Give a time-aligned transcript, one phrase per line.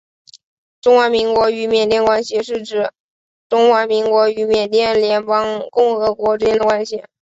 [0.81, 2.91] 中华民国与缅甸关系是指
[3.47, 7.03] 中华民国与缅甸联邦共和国之间的关系。